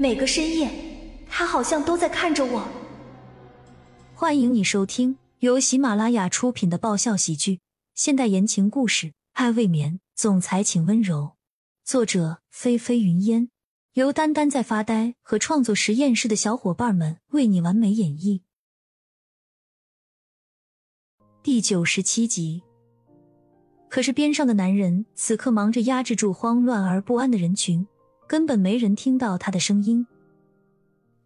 [0.00, 0.70] 每个深夜，
[1.28, 2.66] 他好像都在看着我。
[4.14, 7.60] 欢迎你收听由喜马拉雅出品的爆笑喜剧、
[7.94, 11.32] 现代言情故事《爱未眠》，总裁请温柔。
[11.84, 13.50] 作者：菲菲云烟，
[13.92, 18.40] 由丹丹在发呆和创作实验室的小伙伴们为你完美演绎。
[21.42, 22.62] 第九十七集。
[23.90, 27.86] 可是边上的男人此刻忙着压制住慌乱而不安的人群，
[28.30, 30.06] 根本没人听到他的声音。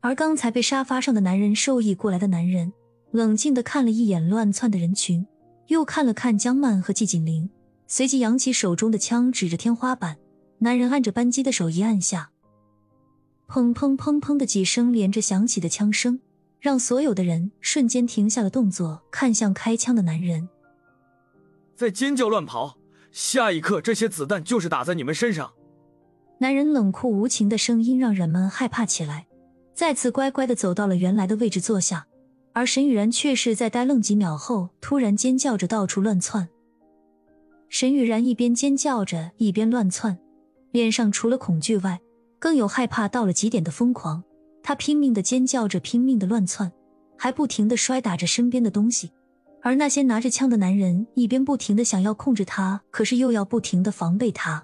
[0.01, 2.73] 而刚才被沙发上的男人授意过来的男人，
[3.11, 5.27] 冷静的看了一眼乱窜的人群，
[5.67, 7.51] 又看了看江曼和季锦玲，
[7.87, 10.17] 随即扬起手中的枪指着天花板。
[10.61, 12.31] 男人按着扳机的手一按下，
[13.49, 16.21] 砰砰砰砰的几声连着响起的枪声，
[16.59, 20.49] 让所有的人瞬间停下了动作，看向开枪的男人。
[21.77, 22.79] 在尖叫乱跑，
[23.13, 25.53] 下一刻这些子弹就是打在你们身上。
[26.45, 29.27] 男人冷酷无情的声音让人们害怕起来，
[29.73, 32.07] 再次乖乖的走到了原来的位置坐下。
[32.53, 36.47] 而沈雨然却是在呆愣几秒后，突然尖叫着到处乱窜。
[37.71, 40.19] 沈雨然一边尖叫着，一边乱窜，
[40.71, 41.99] 脸上除了恐惧外，
[42.39, 44.23] 更有害怕到了极点的疯狂。
[44.63, 46.71] 他拼命的尖叫着，拼命的乱窜，
[47.17, 49.13] 还不停的摔打着身边的东西。
[49.63, 54.63] 而那些拿着枪的男人一边不停的想要控制他，可是又要不停的防备他。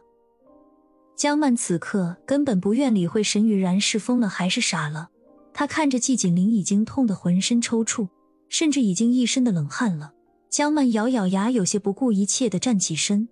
[1.21, 5.11] 江曼此刻根本不愿理会沈雨然是疯了还是傻了，
[5.53, 8.09] 她看着季锦林已经痛得浑身抽搐，
[8.49, 10.15] 甚至已经一身的冷汗了。
[10.48, 13.29] 江曼咬咬牙，有些不顾一切的站起身。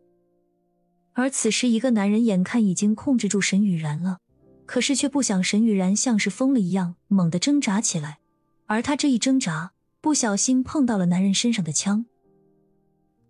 [1.14, 4.18] 而此时，一个男人眼看已经控制住沈雨然了，
[4.66, 8.18] 可是却不想沈雨然像是疯了一样猛地挣扎起来，
[8.66, 9.72] 而他这一挣扎。
[10.02, 12.04] 不小心碰到了男人身上的枪，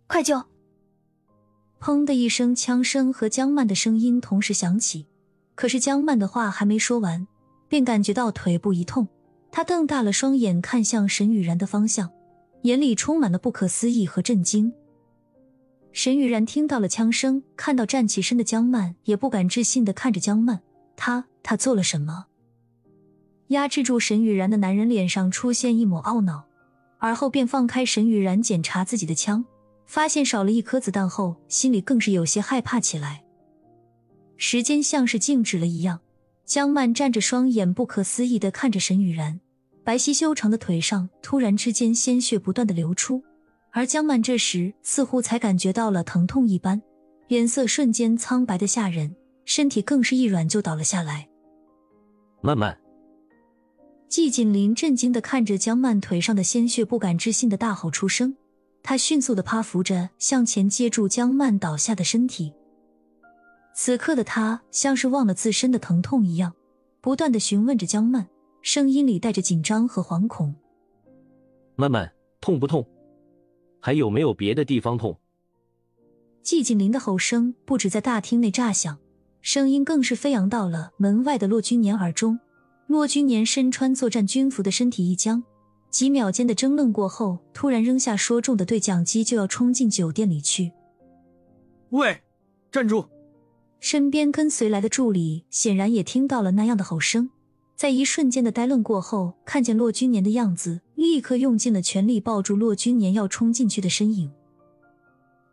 [0.08, 0.42] 快救！
[1.80, 5.06] 砰的一声，枪声和江曼的声音同时响起。
[5.54, 7.26] 可是江曼的话还没说完，
[7.68, 9.08] 便感觉到腿部一痛。
[9.50, 12.10] 他瞪大了双眼，看向沈雨然的方向，
[12.62, 14.72] 眼里充满了不可思议和震惊。
[15.92, 20.60] 沈雨然听到了枪声，看到站起身的江曼，也不敢置信的看着江曼。
[20.96, 22.26] 他，他做了什么？
[23.48, 26.44] 压制住沈雨然的男人脸上出现一抹懊恼。
[26.98, 29.44] 而后便放开沈雨然检查自己的枪，
[29.88, 33.24] 发现少了一颗子弹后，心里更是有些害怕起来。
[34.36, 35.98] 时间像是静止了一样，
[36.44, 39.40] 江曼站着，双眼不可思议的看着沈雨然，
[39.82, 43.22] 白皙修长的腿上突然之间鲜血不断的流出，
[43.70, 46.80] 而江曼这时似乎才感觉到了疼痛一般，
[47.26, 49.16] 脸色瞬间苍白的吓人，
[49.46, 51.26] 身体更是一软就倒了下来。
[52.42, 52.78] 曼曼。
[54.06, 58.36] 季锦林震惊的看着江曼腿上的鲜血，不敢置信的大吼出声。
[58.88, 62.54] 他迅速的趴伏着向前接住江曼倒下的身体。
[63.74, 66.54] 此刻的他像是忘了自身的疼痛一样，
[67.02, 68.26] 不断的询问着江曼，
[68.62, 70.54] 声音里带着紧张和惶恐
[71.76, 72.10] ：“曼曼，
[72.40, 72.88] 痛不痛？
[73.78, 75.18] 还有没有别的地方痛？”
[76.42, 78.98] 季锦林的吼声不止在大厅内炸响，
[79.42, 82.40] 声音更是飞扬到了门外的骆君年耳中。
[82.86, 85.44] 骆君年身穿作战军服的身体一僵，
[85.90, 90.72] 几秒间的争论过后，突然扔下说中的对讲机，就要冲进酒店里去。
[91.90, 92.22] 喂，
[92.70, 93.06] 站住！
[93.80, 97.30] 身边跟随来的助理显然也听到了那样的吼声，
[97.76, 104.30] 在一瞬间的呆愣过后，看见骆君年的样子，立刻用尽了全力抱住骆君年要冲进去的身影。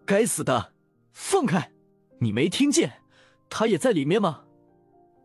[0.05, 0.73] 该死的，
[1.13, 1.71] 放开！
[2.19, 2.93] 你没听见，
[3.49, 4.41] 他也在里面吗？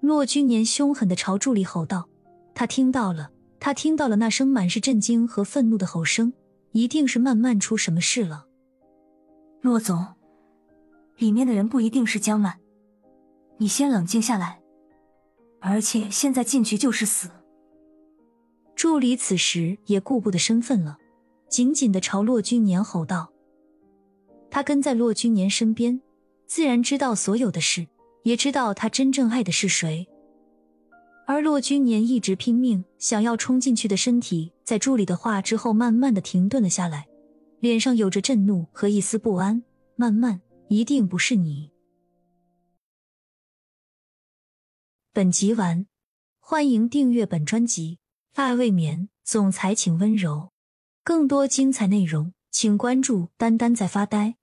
[0.01, 2.09] 骆君年凶狠的朝助理吼道
[2.55, 6.33] ：“他听到了，他听到了那声满是震惊和愤怒的吼声，
[6.73, 8.47] 一定是曼曼出什么事了。”
[9.63, 10.05] 骆总，
[11.19, 12.59] 里面的人不一定是江曼，
[13.59, 14.61] 你先冷静下来。
[15.61, 17.29] 而且现在进去就是死。
[18.75, 20.97] 助理此时也顾不得身份了，
[21.49, 23.31] 紧紧的朝骆君年吼道
[24.51, 26.01] ：“他跟在骆君年身边，
[26.47, 27.87] 自然知道所有的事。”
[28.23, 30.07] 也知道他真正爱的是谁，
[31.27, 37.07] 而骆君年一直拼命想要冲进去的身体，在助理的话之后，慢慢的停顿了下来，
[37.61, 39.63] 脸上有着震怒和一丝不安。
[39.95, 41.71] 慢慢，一定不是你。
[45.13, 45.87] 本集完，
[46.39, 47.99] 欢迎订阅本专辑
[48.41, 50.51] 《爱未眠》，总裁请温柔。
[51.05, 54.37] 更多精彩内容，请关注“丹丹在发呆”。